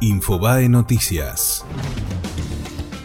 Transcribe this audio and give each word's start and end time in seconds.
Infobae 0.00 0.68
Noticias. 0.68 1.64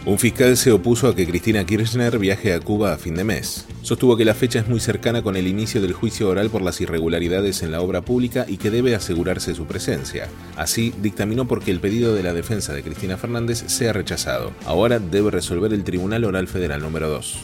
Un 0.06 0.16
fiscal 0.16 0.56
se 0.56 0.70
opuso 0.70 1.08
a 1.08 1.16
que 1.16 1.26
Cristina 1.26 1.64
Kirchner 1.64 2.20
viaje 2.20 2.54
a 2.54 2.60
Cuba 2.60 2.92
a 2.92 2.98
fin 2.98 3.16
de 3.16 3.24
mes. 3.24 3.66
Sostuvo 3.82 4.16
que 4.16 4.24
la 4.24 4.34
fecha 4.34 4.60
es 4.60 4.68
muy 4.68 4.78
cercana 4.78 5.20
con 5.20 5.34
el 5.34 5.48
inicio 5.48 5.80
del 5.82 5.92
juicio 5.92 6.28
oral 6.28 6.50
por 6.50 6.62
las 6.62 6.80
irregularidades 6.80 7.64
en 7.64 7.72
la 7.72 7.80
obra 7.80 8.02
pública 8.02 8.44
y 8.46 8.58
que 8.58 8.70
debe 8.70 8.94
asegurarse 8.94 9.56
su 9.56 9.66
presencia. 9.66 10.28
Así, 10.56 10.94
dictaminó 11.02 11.48
porque 11.48 11.72
el 11.72 11.80
pedido 11.80 12.14
de 12.14 12.22
la 12.22 12.32
defensa 12.32 12.72
de 12.72 12.84
Cristina 12.84 13.16
Fernández 13.16 13.64
sea 13.66 13.92
rechazado. 13.92 14.52
Ahora 14.64 15.00
debe 15.00 15.32
resolver 15.32 15.72
el 15.72 15.82
Tribunal 15.82 16.24
Oral 16.24 16.46
Federal 16.46 16.80
número 16.80 17.08
2. 17.08 17.36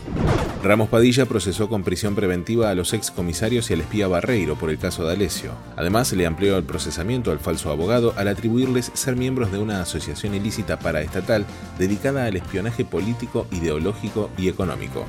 Ramos 0.62 0.90
Padilla 0.90 1.24
procesó 1.24 1.70
con 1.70 1.84
prisión 1.84 2.14
preventiva 2.14 2.68
a 2.68 2.74
los 2.74 2.92
ex 2.92 3.10
comisarios 3.10 3.70
y 3.70 3.74
al 3.74 3.80
espía 3.80 4.08
Barreiro 4.08 4.56
por 4.56 4.68
el 4.68 4.76
caso 4.76 5.06
de 5.06 5.14
Alesio. 5.14 5.52
Además, 5.74 6.12
le 6.12 6.26
amplió 6.26 6.58
el 6.58 6.64
procesamiento 6.64 7.32
al 7.32 7.38
falso 7.38 7.70
abogado 7.70 8.12
al 8.18 8.28
atribuirles 8.28 8.90
ser 8.92 9.16
miembros 9.16 9.52
de 9.52 9.58
una 9.58 9.80
asociación 9.80 10.34
ilícita 10.34 10.78
paraestatal 10.78 11.46
dedicada 11.78 12.26
al 12.26 12.36
espionaje 12.36 12.84
político, 12.84 13.46
ideológico 13.52 14.28
y 14.36 14.48
económico. 14.48 15.06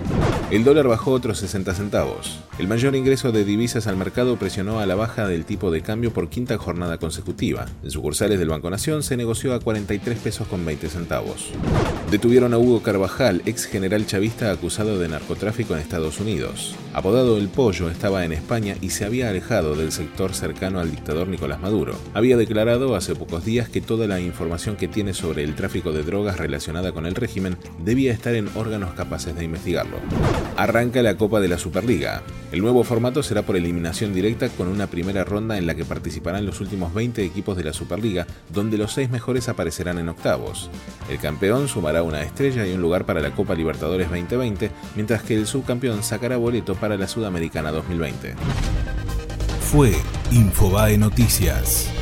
El 0.52 0.64
dólar 0.64 0.88
bajó 0.88 1.12
otros 1.12 1.40
60 1.40 1.74
centavos. 1.74 2.40
El 2.58 2.70
mayor 2.70 2.96
ingreso 2.96 3.34
de 3.34 3.44
divisas 3.44 3.88
al 3.88 3.98
mercado 3.98 4.38
presionó 4.38 4.80
a 4.80 4.86
la 4.86 4.96
baja 4.96 5.28
del 5.28 5.44
tipo 5.44 5.70
de 5.70 5.82
cambio 5.82 6.14
por 6.14 6.30
quinta 6.30 6.58
jornada 6.58 6.98
consecutiva. 6.98 7.66
En 7.84 7.92
sucursales 7.92 8.40
del 8.40 8.50
Banco 8.50 8.70
Nación 8.70 9.04
se 9.04 9.18
negoció 9.18 9.54
a 9.54 9.60
43 9.60 10.18
pesos 10.18 10.48
con 10.48 10.64
20 10.64 10.88
centavos. 10.88 11.52
Detuvieron 12.10 12.54
a 12.54 12.58
Hugo 12.58 12.82
Carvajal, 12.82 13.42
ex 13.46 13.66
general 13.66 14.06
chavista 14.06 14.50
acusado 14.52 14.98
de 14.98 15.10
narcotráfico 15.10 15.41
en 15.42 15.80
Estados 15.80 16.20
Unidos. 16.20 16.76
Apodado 16.94 17.38
El 17.38 17.48
Pollo, 17.48 17.90
estaba 17.90 18.24
en 18.26 18.32
España 18.32 18.76
y 18.80 18.92
se 18.92 19.06
había 19.06 19.30
alejado 19.30 19.76
del 19.76 19.92
sector 19.92 20.36
cercano 20.36 20.80
al 20.80 20.92
dictador 20.92 21.28
Nicolás 21.28 21.60
Maduro. 21.60 21.96
Había 22.14 22.38
declarado 22.38 22.96
hace 22.96 23.16
pocos 23.16 23.44
días 23.44 23.68
que 23.68 23.82
toda 23.82 24.06
la 24.06 24.20
información 24.20 24.76
que 24.76 24.88
tiene 24.88 25.16
sobre 25.16 25.44
el 25.44 25.56
tráfico 25.56 25.94
de 25.94 26.04
drogas 26.04 26.38
relacionada 26.38 26.92
con 26.92 27.08
el 27.08 27.16
régimen 27.16 27.58
debía 27.84 28.14
estar 28.14 28.36
en 28.36 28.50
órganos 28.54 28.94
capaces 28.94 29.36
de 29.36 29.46
investigarlo. 29.46 29.98
Arranca 30.58 31.02
la 31.02 31.18
Copa 31.18 31.40
de 31.40 31.48
la 31.48 31.58
Superliga. 31.58 32.22
El 32.52 32.62
nuevo 32.62 32.84
formato 32.84 33.24
será 33.24 33.42
por 33.42 33.56
eliminación 33.56 34.14
directa 34.14 34.50
con 34.50 34.68
una 34.68 34.88
primera 34.88 35.24
ronda 35.24 35.58
en 35.58 35.66
la 35.66 35.74
que 35.74 35.86
participarán 35.86 36.46
los 36.46 36.60
últimos 36.62 36.94
20 36.94 37.24
equipos 37.24 37.58
de 37.58 37.64
la 37.64 37.74
Superliga, 37.74 38.28
donde 38.54 38.78
los 38.78 38.94
seis 38.94 39.10
mejores 39.10 39.50
aparecerán 39.50 39.98
en 39.98 40.10
octavos. 40.10 40.70
El 41.10 41.18
campeón 41.18 41.68
sumará 41.68 42.04
una 42.04 42.22
estrella 42.22 42.68
y 42.68 42.74
un 42.74 42.82
lugar 42.82 43.06
para 43.06 43.22
la 43.22 43.32
Copa 43.32 43.56
Libertadores 43.56 44.10
2020, 44.10 44.70
mientras 44.96 45.24
que 45.32 45.38
el 45.38 45.48
subcampeón 45.48 46.04
sacará 46.04 46.36
boleto 46.36 46.76
para 46.76 46.98
la 46.98 47.08
Sudamericana 47.08 47.72
2020. 47.72 48.36
Fue 49.62 49.96
Infobae 50.30 50.98
Noticias. 50.98 52.01